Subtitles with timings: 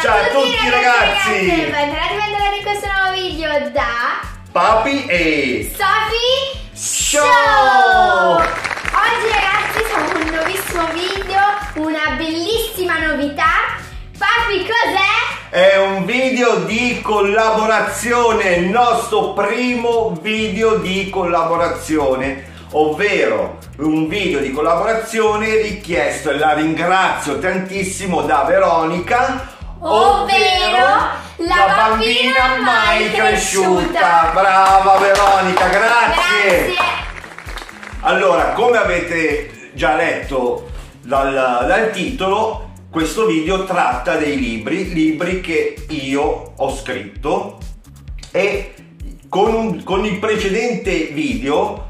[0.00, 1.44] Ciao a tutti, ragazzi.
[1.44, 7.20] Bentornati bentornati in questo nuovo video da Papi e Sophie Show.
[8.36, 11.40] Oggi ragazzi siamo con un nuovissimo video,
[11.74, 13.76] una bellissima novità.
[14.16, 15.50] Papi cos'è?
[15.50, 24.50] È un video di collaborazione, il nostro primo video di collaborazione, ovvero un video di
[24.50, 30.84] collaborazione richiesto e la ringrazio tantissimo da Veronica, Ovvero
[31.36, 34.30] la bambina mai cresciuta.
[34.34, 36.74] Brava Veronica, grazie.
[36.74, 36.74] Grazie.
[38.00, 40.68] Allora, come avete già letto
[41.02, 41.32] dal,
[41.66, 47.58] dal titolo, questo video tratta dei libri, libri che io ho scritto
[48.32, 48.74] e
[49.30, 51.88] con, un- con il precedente video,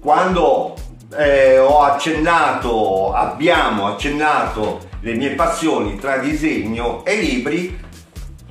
[0.00, 0.74] quando
[1.16, 7.78] eh, ho accennato, abbiamo accennato le mie passioni tra disegno e libri,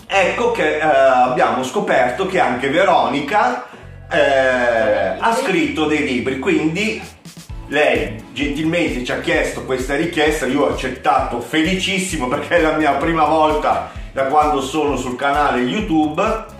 [0.05, 3.67] ecco che eh, abbiamo scoperto che anche Veronica
[4.11, 7.01] eh, ha scritto dei libri, quindi
[7.67, 12.91] lei gentilmente ci ha chiesto questa richiesta, io ho accettato felicissimo perché è la mia
[12.91, 16.59] prima volta da quando sono sul canale YouTube.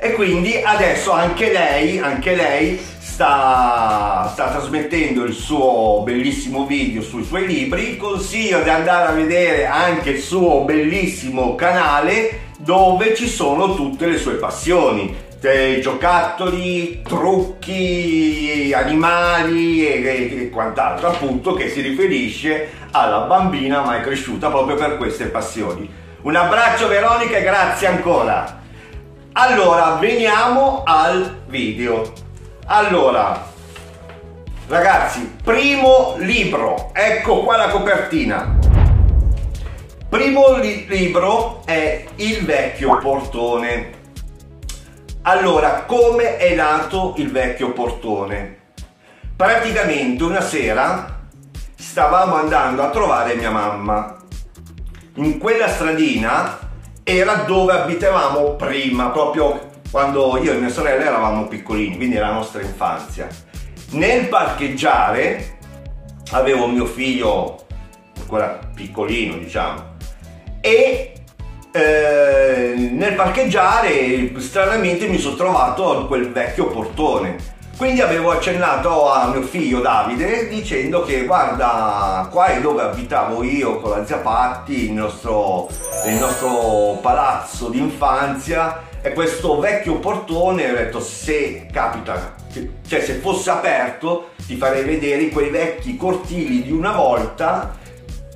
[0.00, 2.80] E quindi adesso anche lei, anche lei
[3.18, 7.96] sta, sta trasmettendo il suo bellissimo video sui suoi libri.
[7.96, 14.18] Consiglio di andare a vedere anche il suo bellissimo canale dove ci sono tutte le
[14.18, 15.26] sue passioni.
[15.80, 24.76] Giocattoli, trucchi, animali e- e quant'altro, appunto, che si riferisce alla bambina mai cresciuta proprio
[24.76, 25.90] per queste passioni.
[26.22, 28.62] Un abbraccio Veronica e grazie ancora.
[29.32, 32.26] Allora, veniamo al video.
[32.70, 33.46] Allora,
[34.66, 38.58] ragazzi, primo libro, ecco qua la copertina.
[40.06, 43.92] Primo li- libro è Il vecchio portone.
[45.22, 48.58] Allora, come è nato il vecchio portone?
[49.34, 51.20] Praticamente una sera
[51.74, 54.14] stavamo andando a trovare mia mamma.
[55.14, 56.58] In quella stradina
[57.02, 62.34] era dove abitavamo prima, proprio quando io e mia sorella eravamo piccolini, quindi era la
[62.34, 63.28] nostra infanzia.
[63.90, 65.58] Nel parcheggiare
[66.32, 67.64] avevo mio figlio
[68.18, 69.96] ancora piccolino, diciamo,
[70.60, 71.12] e
[71.70, 77.56] eh, nel parcheggiare stranamente mi sono trovato a quel vecchio portone.
[77.78, 83.78] Quindi avevo accennato a mio figlio Davide dicendo che guarda, qua è dove abitavo io
[83.78, 85.68] con la zia Patti, il nostro,
[86.06, 92.34] il nostro palazzo d'infanzia e questo vecchio portone ho detto se capita,
[92.86, 97.76] cioè se fosse aperto ti farei vedere quei vecchi cortili di una volta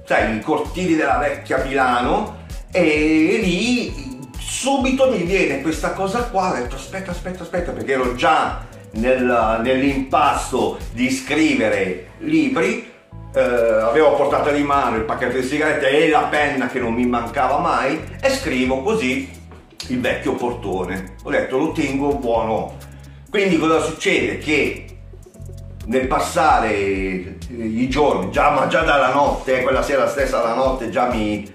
[0.04, 2.40] sai, i cortili della vecchia Milano
[2.70, 8.14] e lì subito mi viene questa cosa qua, ho detto aspetta, aspetta, aspetta, perché ero
[8.14, 12.90] già nel- nell'impasto di scrivere libri,
[13.34, 17.06] eh, avevo portato di mano il pacchetto di sigarette e la penna che non mi
[17.06, 19.40] mancava mai e scrivo così
[19.88, 21.16] il vecchio portone.
[21.22, 22.76] Ho detto lo tengo buono.
[23.30, 24.38] Quindi cosa succede?
[24.38, 24.86] Che
[25.86, 30.54] nel passare eh, i giorni, già, ma già dalla notte, eh, quella sera stessa la
[30.54, 31.50] notte già mi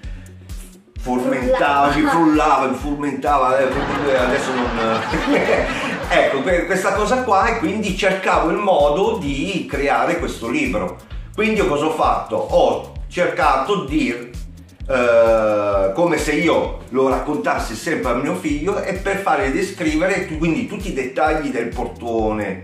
[1.00, 5.00] furmentava, mi frullava, mi furmentava, eh, adesso non...
[6.10, 10.96] ecco, que- questa cosa qua e quindi cercavo il modo di creare questo libro.
[11.34, 12.36] Quindi io cosa ho fatto?
[12.36, 14.30] Ho cercato di,
[14.88, 20.66] eh, come se io lo raccontassi sempre a mio figlio e per fare descrivere quindi
[20.66, 22.62] tutti i dettagli del portone,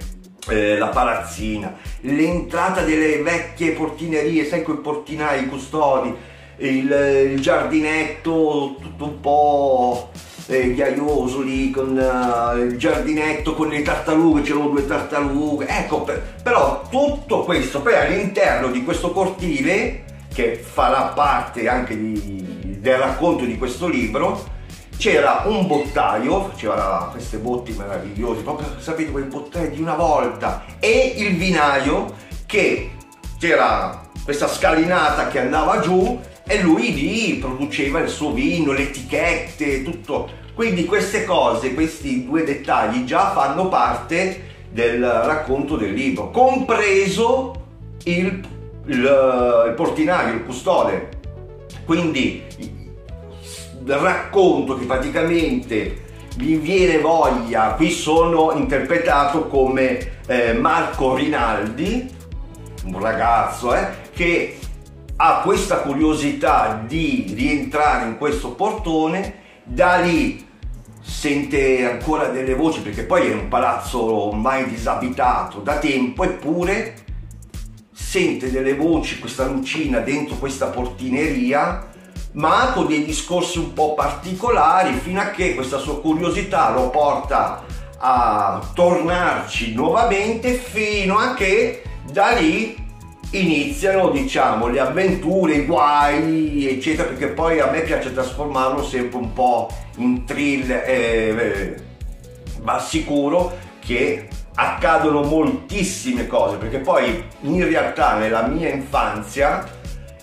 [0.48, 6.14] eh, la palazzina, l'entrata delle vecchie portinerie, sai quei portinai custodi,
[6.58, 10.10] il, il giardinetto tutto un po'
[10.46, 16.22] eh, ghiaioso lì con eh, il giardinetto con le tartarughe, c'erano due tartarughe, ecco, per-
[16.42, 23.44] però tutto questo poi all'interno di questo cortile che farà parte anche di- del racconto
[23.44, 24.52] di questo libro
[24.96, 31.14] c'era un bottaio, faceva queste botti meravigliose, proprio sapete quei bottai di una volta, e
[31.16, 32.14] il vinaio
[32.46, 32.90] che
[33.38, 39.82] c'era questa scalinata che andava giù e lui lì produceva il suo vino, le etichette,
[39.82, 40.42] tutto.
[40.54, 47.62] Quindi queste cose, questi due dettagli già fanno parte del racconto del libro, compreso
[48.04, 48.40] il,
[48.86, 51.08] il- il portinaio, il custode.
[51.84, 52.42] Quindi
[53.86, 56.02] racconto che praticamente
[56.38, 62.10] mi viene voglia, qui sono interpretato come eh, Marco Rinaldi,
[62.86, 64.58] un ragazzo eh, che
[65.16, 70.44] ha questa curiosità di rientrare in questo portone, da lì
[71.00, 77.03] sente ancora delle voci perché poi è un palazzo ormai disabitato da tempo eppure
[78.14, 81.90] sente delle voci, questa lucina dentro questa portineria
[82.34, 87.64] ma con dei discorsi un po' particolari fino a che questa sua curiosità lo porta
[87.98, 92.76] a tornarci nuovamente fino a che da lì
[93.30, 99.32] iniziano diciamo le avventure, i guai eccetera perché poi a me piace trasformarlo sempre un
[99.32, 101.74] po' in thriller eh, eh,
[102.62, 109.66] ma sicuro che accadono moltissime cose perché poi in realtà nella mia infanzia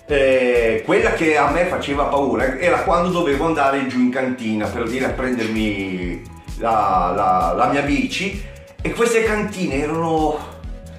[0.06, 4.88] eh, quella che a me faceva paura era quando dovevo andare giù in cantina per
[4.88, 6.22] dire a prendermi
[6.58, 8.42] la, la, la mia bici
[8.80, 10.50] e queste cantine erano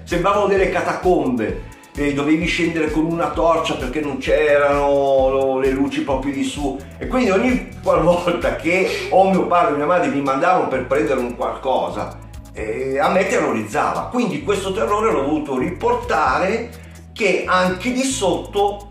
[0.03, 6.33] sembravano delle catacombe e dovevi scendere con una torcia perché non c'erano le luci proprio
[6.33, 6.79] di su.
[6.97, 11.19] E quindi ogni qualvolta che o mio padre o mia madre mi mandavano per prendere
[11.19, 12.22] un qualcosa
[12.53, 14.09] eh, a me terrorizzava.
[14.11, 16.69] Quindi questo terrore l'ho voluto riportare
[17.13, 18.89] che anche di sotto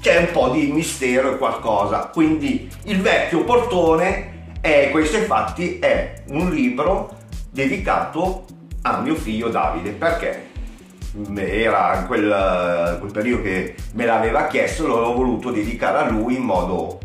[0.00, 2.10] c'è un po' di mistero e qualcosa.
[2.12, 7.16] Quindi il vecchio portone è questo infatti è un libro
[7.50, 8.44] dedicato
[8.82, 10.46] a mio figlio Davide perché
[11.36, 16.98] era quel, quel periodo che me l'aveva chiesto, l'ho voluto dedicare a lui in modo...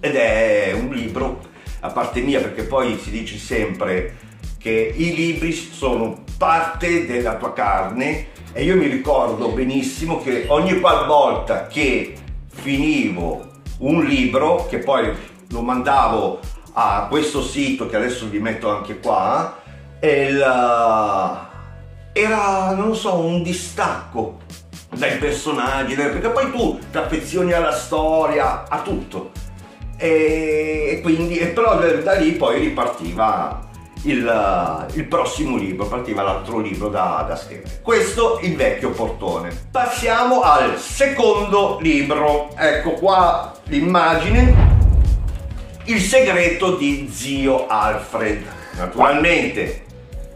[0.00, 1.50] ed è un libro
[1.80, 4.21] a parte mia perché poi si dice sempre
[4.62, 10.78] che i libri sono parte della tua carne e io mi ricordo benissimo che ogni
[10.78, 12.14] qualvolta che
[12.48, 15.10] finivo un libro che poi
[15.48, 16.38] lo mandavo
[16.74, 19.60] a questo sito che adesso vi metto anche qua
[20.00, 20.40] il,
[22.12, 24.40] era, non so, un distacco
[24.94, 29.30] dai personaggi, perché poi tu ti affezioni alla storia, a tutto.
[29.96, 33.70] E quindi, e però da lì poi ripartiva
[34.02, 37.80] il, il, prossimo libro, partiva l'altro libro da, da scrivere.
[37.82, 39.50] Questo il vecchio portone.
[39.70, 42.50] Passiamo al secondo libro.
[42.56, 44.70] Ecco qua l'immagine.
[45.84, 48.44] Il segreto di zio Alfred.
[48.76, 49.84] Naturalmente,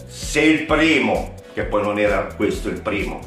[0.07, 3.19] se il primo che poi non era questo il primo.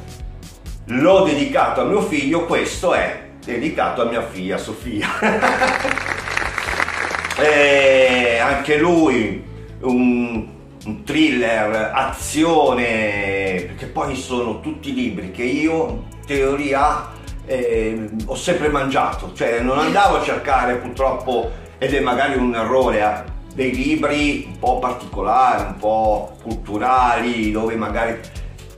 [0.84, 5.08] L'ho dedicato a mio figlio, questo è dedicato a mia figlia Sofia.
[8.40, 9.42] anche lui
[9.80, 10.46] un,
[10.84, 17.10] un, thriller, azione, perché poi sono tutti libri che io in teoria
[17.46, 23.00] eh, ho sempre mangiato, cioè non andavo a cercare purtroppo, ed è magari un errore,
[23.00, 28.18] eh, dei libri un po' particolari, un po' culturali, dove magari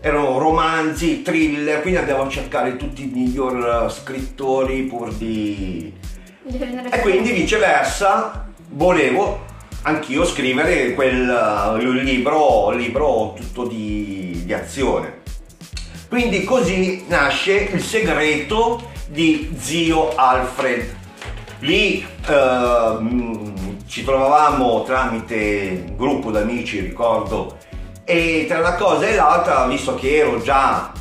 [0.00, 5.92] erano romanzi, thriller, quindi andavo a cercare tutti i miglior scrittori pur di...
[6.90, 9.50] E quindi viceversa volevo
[9.82, 15.20] anch'io scrivere quel libro, libro tutto di, di azione.
[16.08, 20.94] Quindi così nasce il segreto di zio Alfred.
[21.60, 22.98] Lì eh,
[23.86, 27.56] ci trovavamo tramite un gruppo d'amici, ricordo,
[28.04, 30.92] e tra una cosa e l'altra, visto che ero già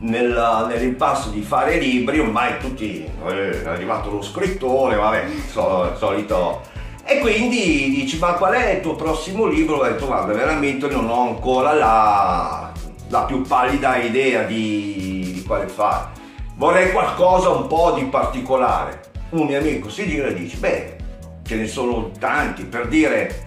[0.00, 6.76] nel, nell'impasto di fare libri, ormai tutti, eh, è arrivato lo scrittore, vabbè, so, solito.
[7.10, 9.76] E quindi dici, ma qual è il tuo prossimo libro?
[9.76, 12.70] Ho detto, guarda, veramente non ho ancora la,
[13.08, 16.08] la più pallida idea di, di quale fare.
[16.56, 19.00] Vorrei qualcosa un po' di particolare.
[19.30, 20.96] Un mio amico si gira e dice, beh,
[21.44, 23.46] ce ne sono tanti, per dire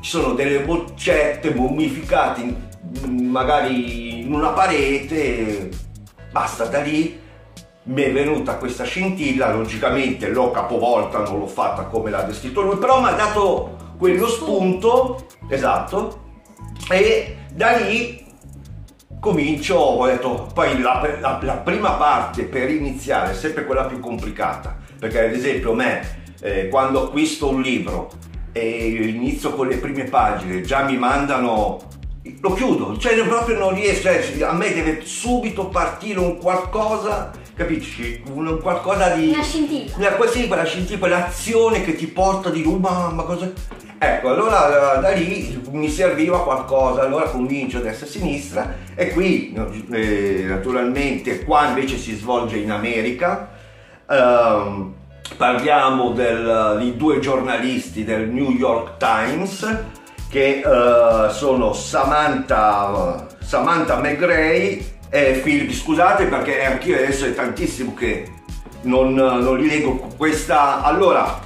[0.00, 5.68] ci sono delle boccette mummificate in, magari in una parete,
[6.30, 7.20] basta da lì
[7.84, 12.76] mi è venuta questa scintilla, logicamente l'ho capovolta, non l'ho fatta come l'ha descritto lui,
[12.76, 16.22] però mi ha dato quello spunto, esatto,
[16.88, 18.24] e da lì
[19.20, 24.00] comincio, ho detto, poi la, la, la prima parte per iniziare è sempre quella più
[24.00, 28.10] complicata, perché ad esempio a me eh, quando acquisto un libro
[28.52, 31.92] e inizio con le prime pagine, già mi mandano
[32.40, 38.22] lo chiudo, cioè proprio non riesco, cioè, a me deve subito partire un qualcosa, capisci?
[38.32, 39.28] Un qualcosa di...
[39.28, 39.96] Una scintilla.
[39.96, 43.50] Una, sì, quella scintilla, quell'azione che ti porta di, oh mamma, cosa...
[43.96, 49.12] Ecco, allora da lì mi serviva qualcosa, allora comincio a destra e a sinistra e
[49.12, 49.56] qui
[49.92, 53.48] eh, naturalmente qua invece si svolge in America.
[54.06, 54.92] Um,
[55.38, 59.78] parliamo del, di due giornalisti del New York Times
[60.28, 68.30] che uh, sono Samantha, Samantha McGray eh, Philip, scusate perché anch'io adesso è tantissimo che
[68.82, 70.82] non, non li leggo questa.
[70.82, 71.40] Allora,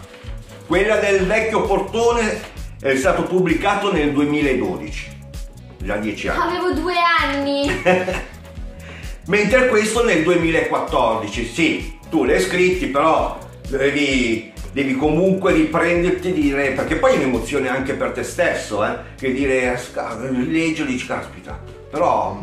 [0.67, 2.41] quella del vecchio portone
[2.81, 5.09] è stato pubblicato nel 2012,
[5.79, 6.57] già dieci anni.
[6.57, 7.83] Avevo due anni.
[9.27, 13.39] Mentre questo nel 2014, sì, tu l'hai scritti, però
[13.69, 18.97] devi, devi comunque riprenderti e dire, perché poi è un'emozione anche per te stesso, eh,
[19.19, 19.79] che dire,
[20.31, 21.61] leggi e dici, caspita,
[21.91, 22.43] però,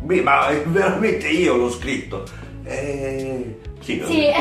[0.00, 2.24] beh, ma veramente io l'ho scritto.
[2.64, 4.34] Eh, sì, sì, eh,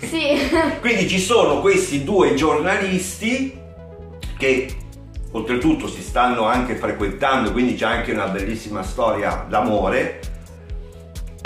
[0.06, 0.78] sì.
[0.80, 3.58] Quindi ci sono questi due giornalisti
[4.36, 4.68] che
[5.32, 10.20] oltretutto si stanno anche frequentando, quindi c'è anche una bellissima storia d'amore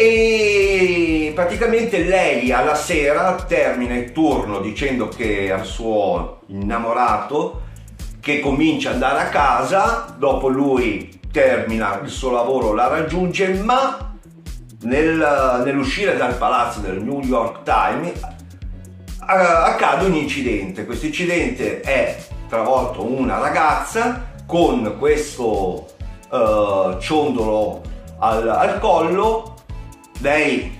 [0.00, 7.62] e praticamente lei alla sera termina il turno dicendo che al suo innamorato
[8.20, 14.16] che comincia ad andare a casa, dopo lui termina il suo lavoro, la raggiunge, ma
[14.80, 18.20] nel, nell'uscire dal palazzo del New York Times
[19.18, 20.84] accade un incidente.
[20.84, 22.18] Questo incidente è
[22.48, 25.86] travolto una ragazza con questo
[26.30, 27.82] uh, ciondolo
[28.18, 29.54] al, al collo
[30.20, 30.76] lei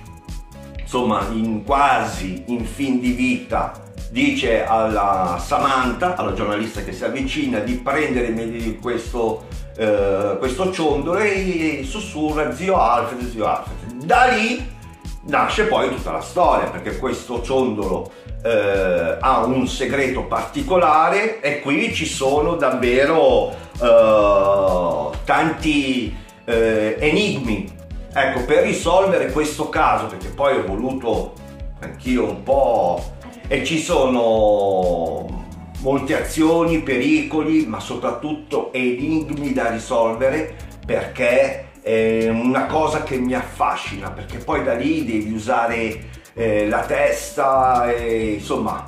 [0.77, 3.71] insomma in quasi in fin di vita
[4.09, 8.33] dice alla Samantha, alla giornalista che si avvicina, di prendere
[8.81, 9.45] questo,
[9.79, 14.03] eh, questo ciondolo e sussurra zio Alfred, zio Alfred.
[14.03, 14.77] Da lì
[15.23, 18.11] nasce poi tutta la storia perché questo ciondolo
[18.43, 27.77] eh, ha un segreto particolare e qui ci sono davvero eh, tanti eh, enigmi
[28.11, 31.33] Ecco, per risolvere questo caso, perché poi ho voluto
[31.79, 33.01] anch'io un po'
[33.47, 35.38] e ci sono
[35.81, 40.55] molte azioni, pericoli, ma soprattutto enigmi da risolvere
[40.85, 46.81] perché è una cosa che mi affascina, perché poi da lì devi usare eh, la
[46.81, 48.87] testa e insomma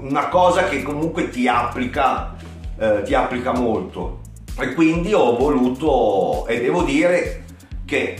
[0.00, 2.36] una cosa che comunque ti applica,
[2.78, 4.20] eh, ti applica molto.
[4.58, 7.44] E quindi ho voluto, e devo dire,
[7.84, 8.16] che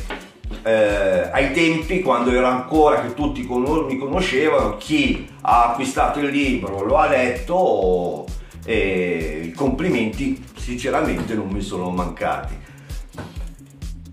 [0.66, 6.26] eh, ai tempi quando ero ancora che tutti con- mi conoscevano chi ha acquistato il
[6.26, 8.24] libro lo ha letto
[8.64, 12.58] e i complimenti sinceramente non mi sono mancati.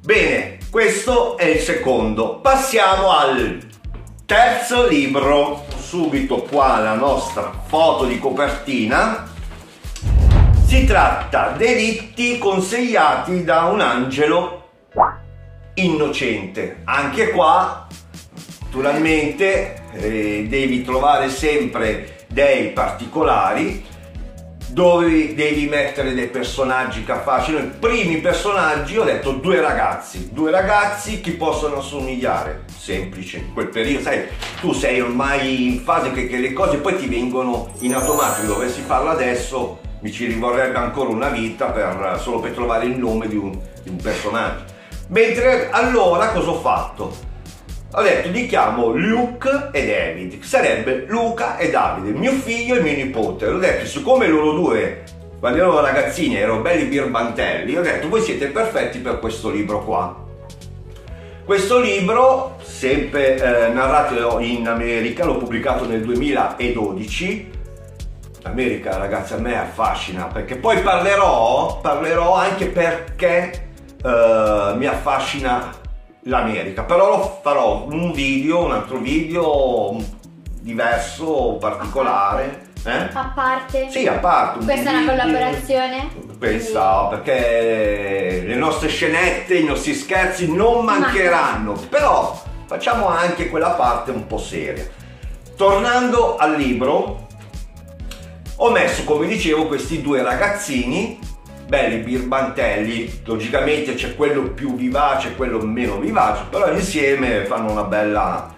[0.04, 2.40] Bene questo è il secondo.
[2.40, 3.60] Passiamo al
[4.26, 5.66] terzo libro.
[5.76, 9.28] Subito qua la nostra foto di copertina.
[10.66, 14.63] Si tratta delitti consigliati da un angelo
[15.76, 16.82] innocente.
[16.84, 17.88] Anche qua,
[18.64, 23.92] naturalmente, eh, devi trovare sempre dei particolari
[24.70, 27.66] dove devi mettere dei personaggi che affascinano.
[27.66, 33.68] I primi personaggi ho detto due ragazzi, due ragazzi che possono assomigliare, semplice, in quel
[33.68, 34.24] periodo, sai,
[34.60, 38.82] tu sei ormai in fase che, che le cose poi ti vengono in automatico, dovessi
[38.82, 43.38] farlo adesso mi ci rivorrebbe ancora una vita per, solo per trovare il nome di
[43.38, 44.73] un, di un personaggio.
[45.14, 47.16] Mentre allora cosa ho fatto?
[47.92, 52.96] Ho detto li chiamo Luke e David, sarebbe Luca e Davide, mio figlio e mio
[52.96, 53.46] nipote.
[53.46, 55.04] Ho detto, siccome loro due,
[55.40, 60.26] quando erano ragazzini, erano belli birbantelli, ho detto voi siete perfetti per questo libro qua.
[61.46, 67.52] Questo libro, sempre eh, narrato in America, l'ho pubblicato nel 2012.
[68.42, 73.72] L'America, ragazzi, a me affascina perché poi parlerò, parlerò anche perché
[74.04, 75.74] uh, mi affascina
[76.24, 79.98] l'America, però farò un video, un altro video
[80.62, 82.72] diverso, particolare.
[82.86, 83.10] Eh?
[83.14, 83.90] A parte?
[83.90, 84.64] Sì, a parte.
[84.64, 86.10] Questa è una collaborazione?
[86.38, 94.12] Questa, perché le nostre scenette, i nostri scherzi non mancheranno, però facciamo anche quella parte
[94.12, 94.86] un po' seria.
[95.56, 97.28] Tornando al libro,
[98.58, 101.20] ho messo, come dicevo, questi due ragazzini
[101.74, 108.54] belli birbantelli, logicamente c'è quello più vivace quello meno vivace, però insieme fanno una bella...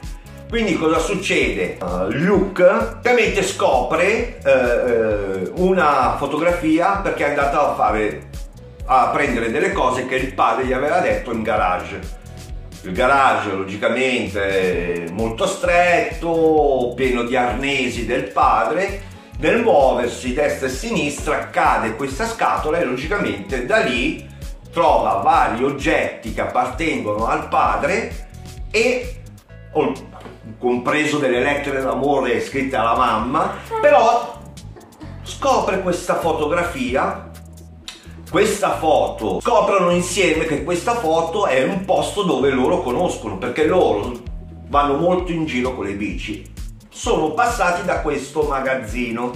[0.50, 1.78] Quindi cosa succede?
[1.82, 8.28] Uh, Luke ovviamente scopre uh, una fotografia perché è andato a fare
[8.88, 12.00] a prendere delle cose che il padre gli aveva detto in garage.
[12.84, 21.50] Il garage logicamente molto stretto, pieno di arnesi del padre nel muoversi destra e sinistra
[21.50, 24.28] cade questa scatola e logicamente da lì
[24.72, 28.30] trova vari oggetti che appartengono al padre
[28.72, 29.22] e
[30.58, 34.40] compreso delle lettere d'amore scritte alla mamma però
[35.24, 37.32] scopre questa fotografia
[38.30, 44.12] questa foto, scoprono insieme che questa foto è un posto dove loro conoscono, perché loro
[44.68, 46.44] vanno molto in giro con le bici.
[46.96, 49.34] Sono passati da questo magazzino.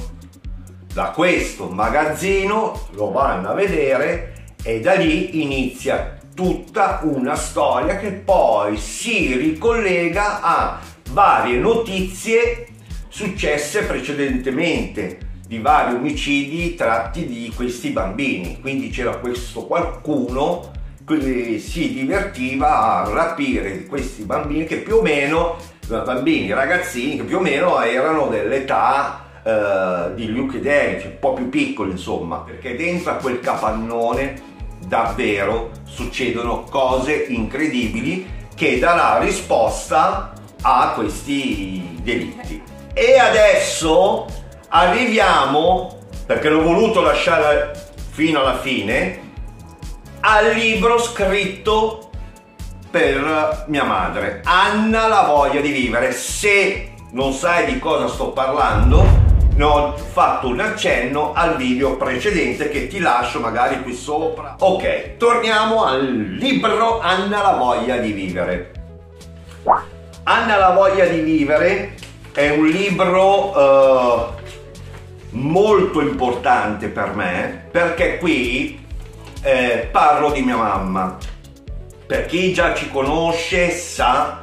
[0.93, 8.11] Da questo magazzino lo vanno a vedere e da lì inizia tutta una storia che
[8.11, 12.67] poi si ricollega a varie notizie
[13.09, 18.61] successe precedentemente di vari omicidi tratti di questi bambini.
[18.61, 20.71] Quindi c'era questo qualcuno
[21.05, 27.37] che si divertiva a rapire questi bambini che più o meno, bambini, ragazzini che più
[27.37, 32.75] o meno erano dell'età eh, di Luke e Derek, un po' più piccoli insomma, perché
[32.75, 34.41] dentro a quel capannone
[34.85, 42.61] davvero succedono cose incredibili che darà risposta a questi delitti.
[42.93, 44.25] E adesso
[44.69, 47.71] arriviamo, perché l'ho voluto lasciare
[48.11, 49.27] fino alla fine,
[50.21, 52.08] al libro scritto
[52.89, 56.11] per mia madre, Anna la voglia di vivere.
[56.11, 59.03] Se non sai di cosa sto parlando,
[59.55, 64.55] ne ho fatto un accenno al video precedente che ti lascio magari qui sopra.
[64.59, 66.05] Ok, torniamo al
[66.39, 68.71] libro Anna la voglia di vivere.
[70.23, 71.95] Anna la voglia di vivere
[72.33, 74.33] è un libro uh,
[75.31, 78.85] molto importante per me perché qui
[79.41, 81.17] eh, parlo di mia mamma.
[82.09, 84.41] Per chi già ci conosce sa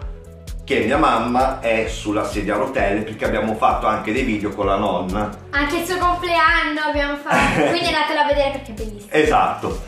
[0.62, 4.66] che mia mamma è sulla sedia a rotelle perché abbiamo fatto anche dei video con
[4.66, 5.36] la nonna.
[5.50, 9.10] Anche il suo compleanno abbiamo fatto, quindi andatelo a vedere perché è bellissimo.
[9.10, 9.82] Esatto.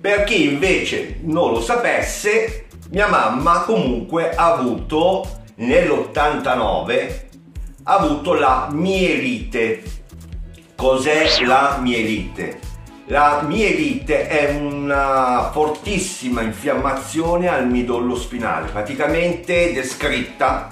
[0.00, 7.22] Per chi invece non lo sapesse, mia mamma comunque ha avuto nell'89
[7.84, 9.80] ha avuto la mielite.
[10.74, 12.58] Cos'è la mielite?
[13.08, 20.68] La mielite è una fortissima infiammazione al midollo spinale, praticamente descritta,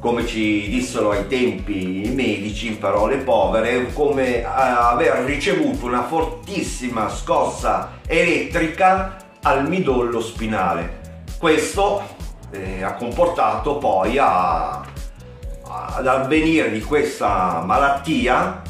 [0.00, 7.08] come ci dissero ai tempi i medici in parole povere, come aver ricevuto una fortissima
[7.08, 11.22] scossa elettrica al midollo spinale.
[11.38, 12.02] Questo
[12.50, 18.60] eh, ha comportato poi a, ad avvenire di questa malattia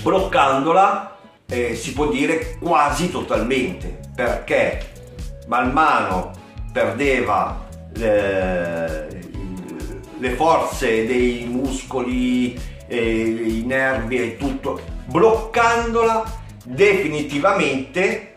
[0.00, 1.16] bloccandola
[1.50, 4.92] eh, si può dire quasi totalmente perché
[5.46, 6.32] man mano
[6.70, 9.08] perdeva le,
[10.18, 18.34] le forze dei muscoli, eh, i nervi e tutto, bloccandola definitivamente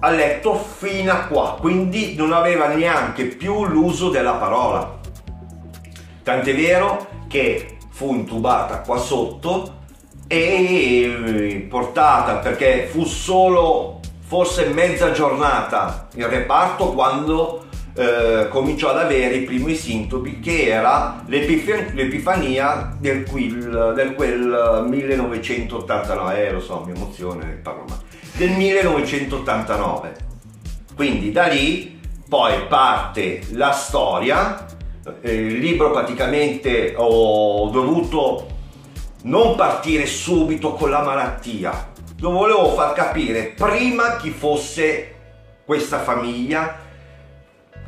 [0.00, 5.00] a letto fino a qua, quindi non aveva neanche più l'uso della parola.
[6.22, 9.82] Tant'è vero che fu intubata qua sotto
[10.34, 17.66] e portata perché fu solo forse mezza giornata in reparto quando
[17.96, 26.46] eh, cominciò ad avere i primi sintomi che era l'epifania del, quel, del quel 1989
[26.46, 28.02] eh, lo so mi emozione parlo male.
[28.32, 30.16] Del 1989
[30.94, 31.94] quindi da lì
[32.28, 34.66] poi parte la storia.
[35.20, 38.53] Eh, il libro praticamente ho dovuto
[39.24, 41.92] non partire subito con la malattia.
[42.20, 45.12] Lo volevo far capire prima chi fosse
[45.64, 46.78] questa famiglia,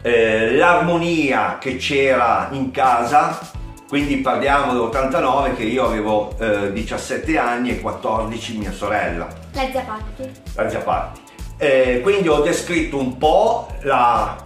[0.03, 3.39] eh, l'armonia che c'era in casa,
[3.89, 9.29] quindi parliamo dell'89 che io avevo eh, 17 anni e 14 mia sorella.
[9.53, 10.31] La zia Patti.
[10.55, 11.21] La zia Patti.
[11.59, 14.37] Eh, quindi ho descritto un po' la,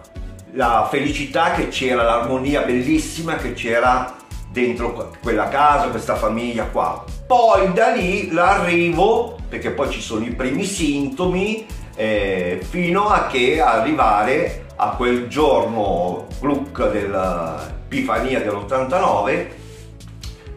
[0.53, 4.18] la felicità che c'era, l'armonia bellissima che c'era
[4.51, 7.05] dentro quella casa, questa famiglia qua.
[7.27, 13.61] Poi da lì l'arrivo, perché poi ci sono i primi sintomi, eh, fino a che
[13.61, 19.47] arrivare a quel giorno gluck dell'Epifania dell'89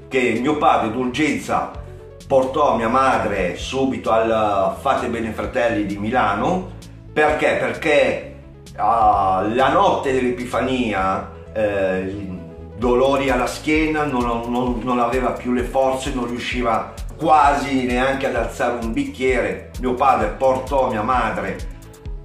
[0.08, 1.72] che mio padre d'urgenza
[2.26, 6.72] portò mia madre subito al Fate Bene Fratelli di Milano
[7.12, 7.58] perché?
[7.60, 8.36] Perché
[8.76, 12.33] uh, la notte dell'Epifania eh,
[12.84, 18.36] dolori alla schiena, non, non, non, aveva più le forze, non riusciva quasi neanche ad
[18.36, 19.72] alzare un bicchiere.
[19.80, 21.72] Mio padre portò mia madre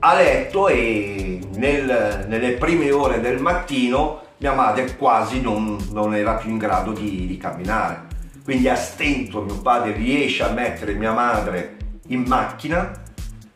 [0.01, 6.35] a letto e nel, nelle prime ore del mattino mia madre quasi non, non era
[6.35, 8.07] più in grado di, di camminare.
[8.42, 11.77] Quindi a stento mio padre riesce a mettere mia madre
[12.09, 12.90] in macchina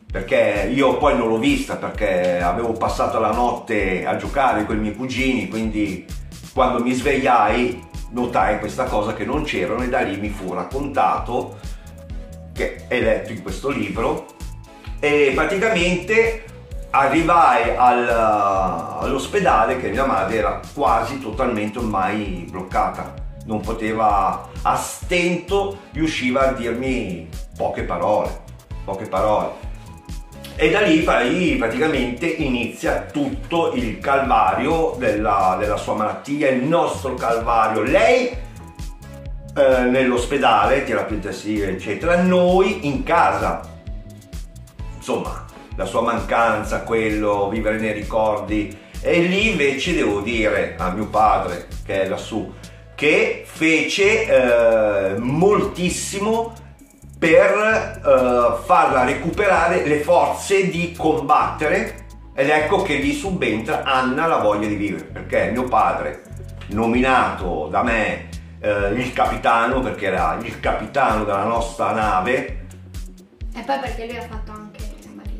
[0.09, 4.79] perché io poi non l'ho vista perché avevo passato la notte a giocare con i
[4.79, 6.21] miei cugini, quindi
[6.53, 11.57] quando mi svegliai notai questa cosa che non c'erano e da lì mi fu raccontato,
[12.53, 14.27] che è letto in questo libro,
[14.99, 16.45] e praticamente
[16.91, 25.79] arrivai al, all'ospedale che mia madre era quasi totalmente ormai bloccata, non poteva, a stento
[25.91, 28.41] riusciva a dirmi poche parole,
[28.85, 29.71] poche parole.
[30.55, 37.15] E da lì poi praticamente inizia tutto il calvario della, della sua malattia, il nostro
[37.15, 37.81] calvario.
[37.81, 38.27] Lei
[39.55, 43.61] eh, nell'ospedale, terapia intensiva, eccetera, noi in casa.
[44.95, 45.43] Insomma,
[45.75, 48.77] la sua mancanza, quello, vivere nei ricordi.
[49.01, 52.53] E lì invece devo dire a mio padre, che è lassù,
[52.93, 56.53] che fece eh, moltissimo
[57.23, 64.39] per uh, farla recuperare le forze di combattere ed ecco che lì subentra Anna la
[64.39, 66.23] voglia di vivere perché mio padre
[66.71, 68.27] nominato da me
[68.59, 72.65] uh, il capitano perché era il capitano della nostra nave.
[73.55, 74.79] E poi perché lui ha fatto anche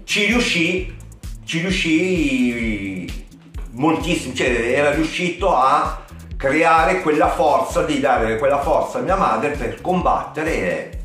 [0.06, 0.96] ci riuscì
[1.44, 3.26] ci riuscì
[3.72, 6.02] moltissimo cioè era riuscito a
[6.38, 11.02] creare quella forza di dare quella forza a mia madre per combattere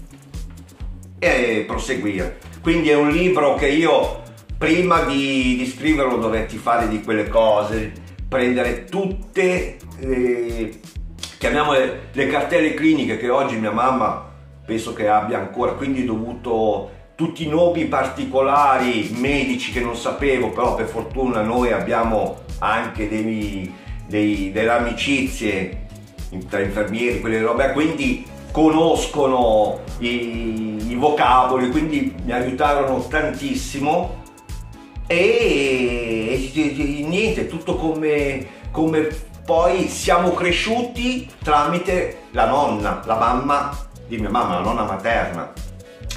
[1.19, 2.39] e proseguire.
[2.63, 4.23] Quindi è un libro che io
[4.57, 7.93] prima di, di scriverlo dovetti fare di quelle cose,
[8.29, 10.81] prendere tutte, eh,
[11.39, 14.27] chiamiamole le cartelle cliniche che oggi mia mamma
[14.67, 20.75] penso che abbia ancora, quindi dovuto tutti i nomi particolari medici che non sapevo, però
[20.75, 23.73] per fortuna noi abbiamo anche dei,
[24.07, 25.87] dei, delle amicizie
[26.51, 34.23] tra infermieri, quelle robe, quindi conoscono i, i vocaboli, quindi mi aiutarono tantissimo
[35.07, 39.09] e, e niente, tutto come, come
[39.45, 45.53] poi siamo cresciuti tramite la nonna, la mamma di mia mamma, la nonna materna,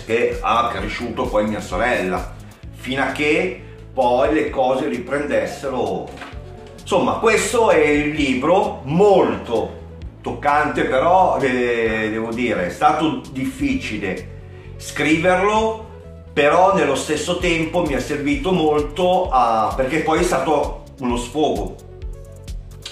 [0.06, 2.34] che ha cresciuto poi mia sorella,
[2.72, 3.64] fino a che
[3.94, 6.10] poi le cose riprendessero.
[6.82, 9.80] Insomma, questo è il libro molto
[10.22, 14.40] toccante però eh, devo dire è stato difficile
[14.78, 15.90] scriverlo
[16.34, 21.76] però nello stesso tempo mi è servito molto a, perché poi è stato uno sfogo.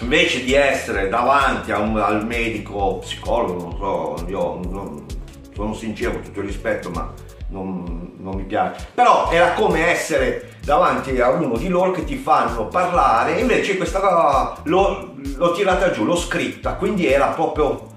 [0.02, 5.06] Invece di essere davanti un, al medico psicologo non so io non,
[5.54, 7.12] sono sincero con tutto il rispetto ma
[7.50, 12.16] non, non mi piace però era come essere davanti a uno di loro che ti
[12.16, 17.88] fanno parlare, invece questa l'ho, l'ho tirata giù, l'ho scritta, quindi era proprio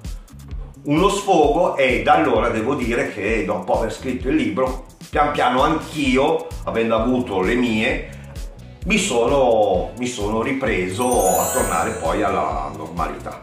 [0.84, 5.62] uno sfogo e da allora devo dire che dopo aver scritto il libro, pian piano
[5.62, 8.08] anch'io, avendo avuto le mie,
[8.86, 13.38] mi sono, mi sono ripreso a tornare poi alla normalità.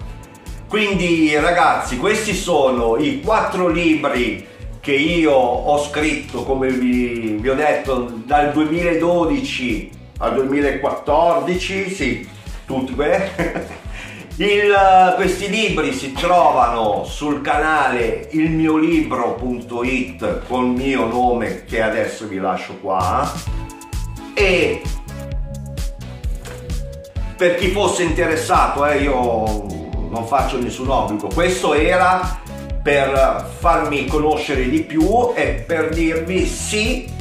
[0.68, 4.46] Quindi ragazzi, questi sono i quattro libri
[4.80, 9.90] che io ho scritto, come vi, vi ho detto, dal 2012
[10.20, 12.28] al 2014, sì,
[12.66, 12.96] tutti
[14.40, 14.74] Il,
[15.16, 22.78] questi libri si trovano sul canale ilmiolibro.it con il mio nome che adesso vi lascio
[22.80, 23.30] qua.
[24.34, 24.82] E
[27.36, 29.66] per chi fosse interessato eh, io
[30.10, 31.28] non faccio nessun obbligo.
[31.34, 32.40] Questo era
[32.82, 37.12] per farmi conoscere di più e per dirvi sì,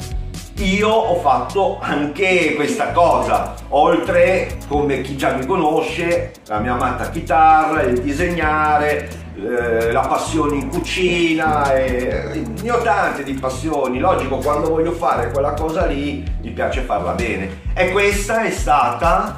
[0.55, 7.09] io ho fatto anche questa cosa, oltre come chi già mi conosce, la mia amata
[7.09, 14.37] chitarra, il disegnare, eh, la passione in cucina, e, ne ho tante di passioni, logico
[14.37, 17.61] quando voglio fare quella cosa lì mi piace farla bene.
[17.73, 19.35] E questa è stata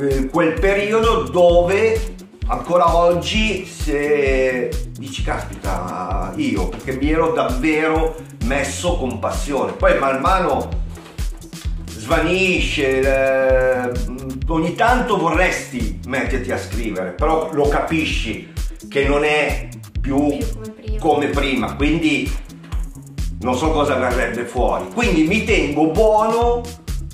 [0.00, 2.13] eh, quel periodo dove
[2.46, 9.72] ancora oggi se dici caspita io perché mi ero davvero messo con passione.
[9.72, 10.68] Poi man mano
[11.86, 13.90] svanisce eh,
[14.48, 18.52] ogni tanto vorresti metterti a scrivere però lo capisci
[18.88, 19.68] che non è
[20.00, 20.98] più, più come, prima.
[20.98, 22.30] come prima quindi
[23.40, 24.86] non so cosa verrebbe fuori.
[24.92, 26.62] Quindi mi tengo buono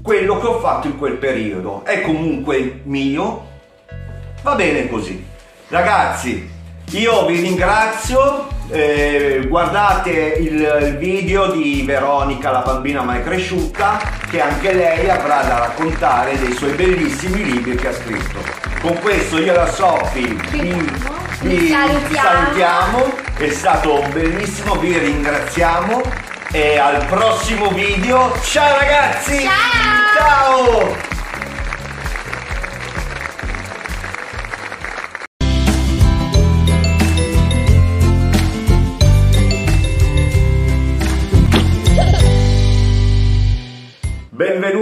[0.01, 1.85] quello che ho fatto in quel periodo.
[1.85, 3.49] È comunque mio
[4.42, 5.24] Va bene così.
[5.68, 6.48] Ragazzi,
[6.90, 8.48] io vi ringrazio.
[8.72, 14.00] Eh, guardate il, il, video di Veronica, la bambina mai cresciuta,
[14.31, 18.38] che anche lei avrà da raccontare dei suoi bellissimi libri che ha scritto.
[18.81, 20.90] Con questo io la Sofi vi,
[21.40, 22.29] vi salutiamo.
[22.29, 26.03] salutiamo, è stato bellissimo, vi ringraziamo
[26.53, 28.33] e al prossimo video.
[28.42, 29.42] Ciao ragazzi!
[29.42, 30.16] Ciao!
[30.16, 31.10] Ciao!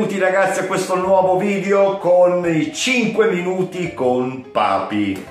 [0.08, 5.22] Benvenuti ragazzi a questo nuovo video con i 5 minuti con Papi.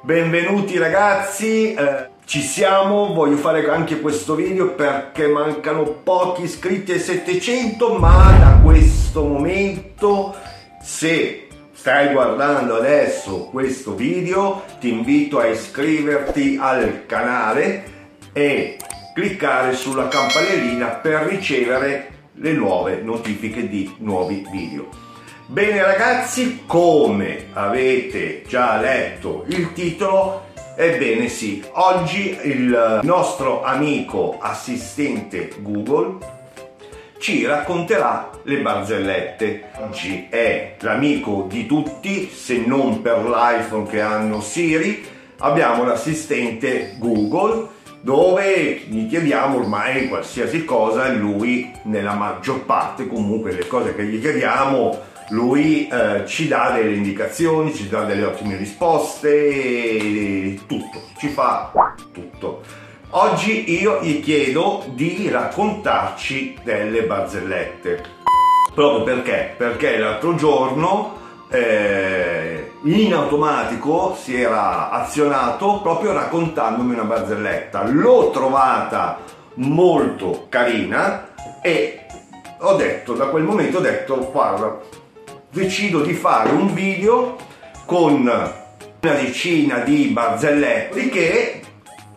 [0.00, 7.00] Benvenuti ragazzi, eh, ci siamo, voglio fare anche questo video perché mancano pochi iscritti ai
[7.00, 10.34] 700, ma da questo momento
[10.80, 17.84] se stai guardando adesso questo video ti invito a iscriverti al canale
[18.32, 18.78] e
[19.12, 24.88] cliccare sulla campanellina per ricevere le nuove notifiche di nuovi video.
[25.46, 35.50] Bene ragazzi, come avete già letto il titolo, ebbene sì, oggi il nostro amico assistente
[35.58, 36.40] Google
[37.18, 39.70] ci racconterà le barzellette.
[39.76, 45.04] Oggi è l'amico di tutti, se non per l'iPhone che hanno Siri,
[45.38, 47.68] abbiamo l'assistente Google
[48.02, 54.04] dove gli chiediamo ormai qualsiasi cosa e lui nella maggior parte comunque le cose che
[54.04, 61.28] gli chiediamo lui eh, ci dà delle indicazioni, ci dà delle ottime risposte, tutto, ci
[61.28, 61.70] fa
[62.12, 62.62] tutto.
[63.10, 68.02] Oggi io gli chiedo di raccontarci delle barzellette.
[68.74, 69.54] Proprio perché?
[69.56, 71.18] Perché l'altro giorno
[71.50, 77.84] eh, in automatico si era azionato proprio raccontandomi una barzelletta.
[77.86, 79.18] L'ho trovata
[79.54, 81.28] molto carina
[81.60, 82.06] e
[82.58, 84.80] ho detto, da quel momento ho detto, guarda,
[85.50, 87.36] decido di fare un video
[87.84, 88.60] con una
[88.98, 91.60] decina di barzellette che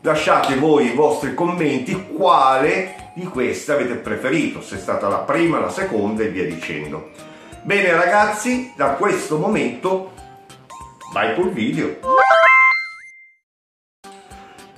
[0.01, 5.59] lasciate voi i vostri commenti quale di queste avete preferito, se è stata la prima,
[5.59, 7.09] la seconda e via dicendo.
[7.61, 10.11] Bene ragazzi, da questo momento
[11.15, 11.95] vai col video.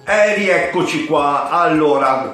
[0.06, 1.50] E rieccoci qua.
[1.50, 2.32] Allora,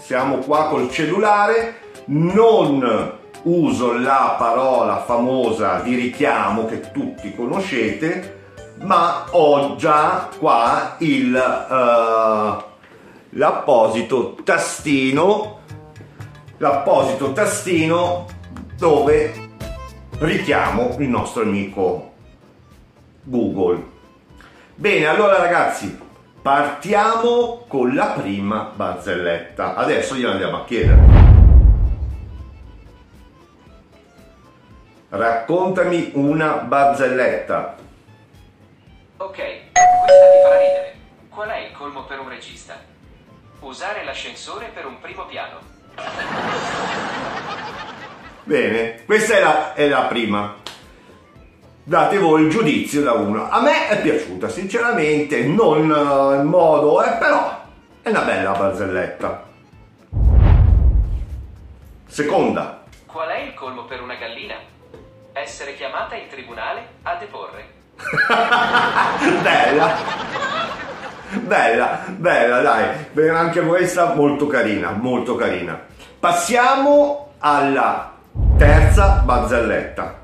[0.00, 3.12] siamo qua col cellulare, non
[3.42, 12.72] uso la parola famosa di richiamo che tutti conoscete, ma ho già qua il uh,
[13.36, 15.60] l'apposito tastino
[16.58, 18.26] l'apposito tastino
[18.76, 19.32] dove
[20.18, 22.13] richiamo il nostro amico
[23.24, 23.92] Google.
[24.74, 25.98] Bene, allora ragazzi,
[26.42, 29.74] partiamo con la prima barzelletta.
[29.74, 31.32] Adesso gliela andiamo a chiedere.
[35.08, 37.76] Raccontami una barzelletta.
[39.16, 40.94] Ok, questa ti farà ridere.
[41.28, 42.74] Qual è il colmo per un regista?
[43.60, 45.58] Usare l'ascensore per un primo piano.
[48.42, 50.62] Bene, questa è la, è la prima.
[51.86, 53.46] Date voi il giudizio da uno.
[53.50, 57.60] A me è piaciuta, sinceramente, non uh, in modo, eh, però
[58.00, 59.44] è una bella barzelletta.
[62.06, 62.84] Seconda.
[63.04, 64.54] Qual è il colmo per una gallina?
[65.34, 67.66] Essere chiamata in tribunale a deporre.
[69.42, 69.96] bella.
[71.32, 73.28] Bella, bella, dai.
[73.28, 75.78] Anche questa molto carina, molto carina.
[76.18, 78.14] Passiamo alla
[78.56, 80.23] Terza barzelletta.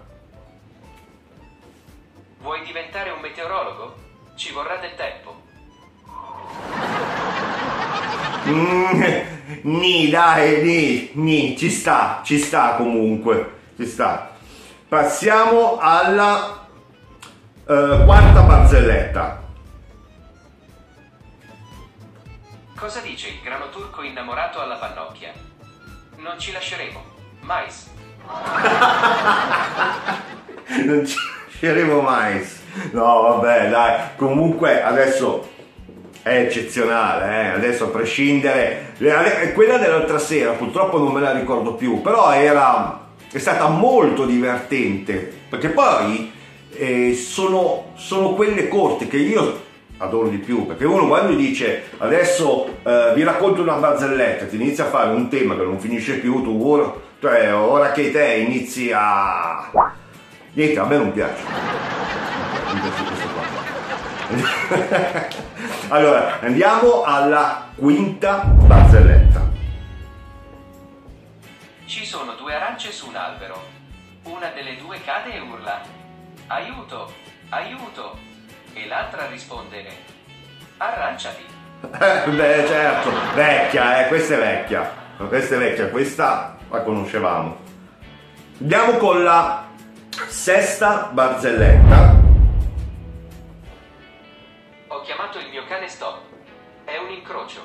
[2.50, 3.94] Vuoi diventare un meteorologo?
[4.34, 5.40] Ci vorrà del tempo.
[8.48, 9.02] Mm,
[9.78, 14.32] ni, dai, ni, ni, ci sta, ci sta comunque, ci sta.
[14.88, 16.66] Passiamo alla
[17.66, 19.42] uh, quarta barzelletta.
[22.74, 25.32] Cosa dice il grano turco innamorato alla pannocchia?
[26.16, 27.00] Non ci lasceremo.
[27.42, 27.88] Mais.
[30.84, 31.16] non ci
[31.60, 32.42] lasceremo mai.
[32.92, 33.98] No, vabbè, dai.
[34.16, 35.48] Comunque adesso
[36.22, 37.46] è eccezionale, eh?
[37.48, 38.94] adesso a prescindere.
[39.54, 45.32] Quella dell'altra sera purtroppo non me la ricordo più, però era, è stata molto divertente,
[45.48, 46.32] perché poi
[46.72, 49.68] eh, sono, sono quelle corte che io
[50.02, 54.86] adoro di più perché uno quando dice adesso eh, vi racconto una barzelletta ti inizia
[54.86, 58.92] a fare un tema che non finisce più tu ora, cioè, ora che te inizi
[58.94, 59.70] a
[60.52, 61.42] niente a me non piace
[62.66, 63.42] non piace questo qua
[65.88, 69.48] allora andiamo alla quinta barzelletta
[71.86, 73.62] ci sono due arance su un albero
[74.24, 75.80] una delle due cade e urla
[76.46, 77.12] aiuto
[77.50, 78.18] aiuto
[78.72, 79.84] e l'altra risponde
[80.80, 81.44] arranciati.
[81.82, 84.98] Eh, beh, certo, vecchia, eh, questa è vecchia.
[85.16, 87.56] Questa è vecchia, questa la conoscevamo.
[88.60, 89.66] Andiamo con la
[90.30, 92.14] sesta barzelletta.
[94.86, 96.20] Ho chiamato il mio cane stop.
[96.84, 97.60] È un incrocio.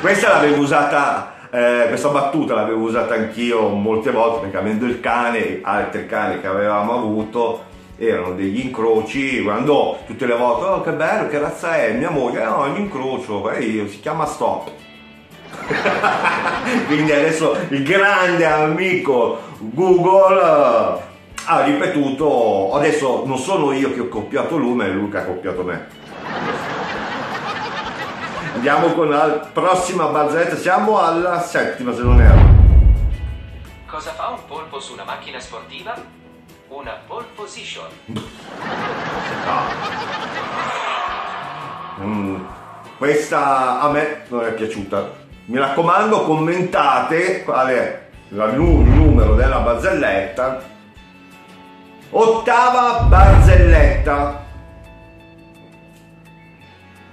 [0.00, 5.60] questa l'avevo usata eh, questa battuta l'avevo usata anch'io molte volte perché avendo il cane,
[5.62, 7.64] altri cani che avevamo avuto,
[7.96, 11.92] erano degli incroci, quando tutte le volte, oh che bello, che razza è?
[11.92, 14.70] Mia moglie, no, è un incrocio, e io, si chiama Stop.
[16.86, 21.08] Quindi adesso il grande amico Google eh,
[21.44, 25.24] ha ripetuto, adesso non sono io che ho copiato lui, ma è lui che ha
[25.24, 25.88] copiato me.
[28.54, 32.58] Andiamo con la prossima barzelletta, siamo alla settima se non erro.
[33.86, 35.94] Cosa fa un polpo su una macchina sportiva?
[36.68, 37.86] Una pole position.
[42.00, 42.40] Mm,
[42.98, 45.19] questa a me non è piaciuta.
[45.50, 50.62] Mi raccomando, commentate qual è il numero della barzelletta.
[52.10, 54.46] Ottava barzelletta.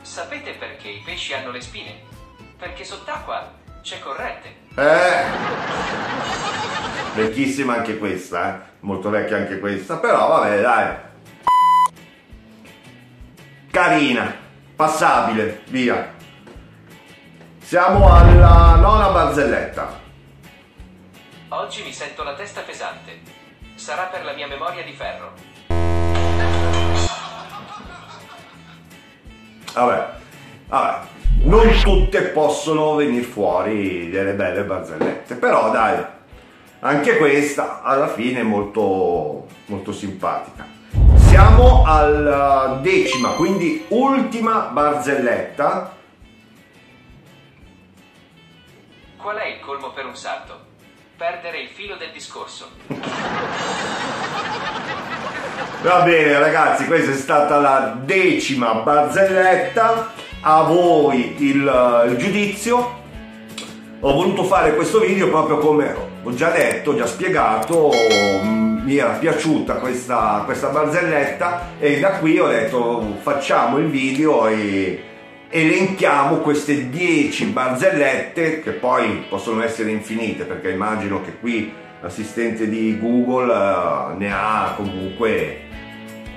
[0.04, 1.95] Sapete perché i pesci hanno le spine?
[2.60, 4.56] Perché sott'acqua c'è corrente.
[4.76, 5.23] Eh.
[7.15, 8.60] Vecchissima anche questa, eh.
[8.82, 10.95] Molto vecchia anche questa, però vabbè, dai.
[13.71, 14.32] Carina,
[14.76, 16.13] passabile, via.
[17.67, 19.89] Siamo alla nona barzelletta.
[21.49, 23.19] Oggi mi sento la testa pesante.
[23.75, 25.34] Sarà per la mia memoria di ferro.
[29.73, 30.08] Vabbè,
[30.69, 31.08] vabbè,
[31.43, 36.01] non tutte possono venire fuori delle belle barzellette, però dai,
[36.80, 40.65] anche questa alla fine è molto, molto simpatica.
[41.17, 45.95] Siamo alla decima, quindi ultima barzelletta.
[49.28, 50.58] Qual è il colmo per un sarto?
[51.18, 52.70] Perdere il filo del discorso.
[55.82, 63.02] Va bene ragazzi, questa è stata la decima barzelletta, a voi il, il giudizio.
[64.00, 69.74] Ho voluto fare questo video proprio come ho già detto, già spiegato, mi era piaciuta
[69.74, 75.16] questa, questa barzelletta e da qui ho detto facciamo il video e
[75.49, 82.97] elenchiamo queste 10 barzellette che poi possono essere infinite perché immagino che qui l'assistente di
[82.99, 85.62] Google eh, ne ha comunque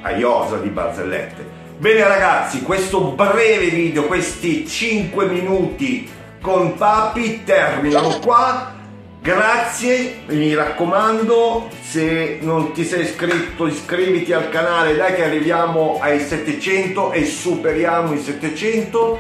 [0.03, 1.59] a iosa di barzellette.
[1.77, 6.09] Bene ragazzi, questo breve video, questi 5 minuti
[6.41, 8.79] con Papi terminano qua.
[9.23, 16.21] Grazie, mi raccomando, se non ti sei iscritto iscriviti al canale, dai che arriviamo ai
[16.21, 19.19] 700 e superiamo i 700.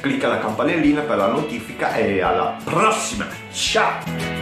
[0.00, 3.26] Clicca la campanellina per la notifica e alla prossima.
[3.50, 4.39] Ciao!